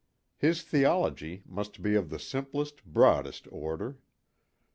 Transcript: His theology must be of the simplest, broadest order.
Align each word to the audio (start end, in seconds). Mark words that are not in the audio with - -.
His 0.35 0.63
theology 0.63 1.43
must 1.45 1.83
be 1.83 1.93
of 1.93 2.09
the 2.09 2.17
simplest, 2.17 2.83
broadest 2.83 3.47
order. 3.51 3.99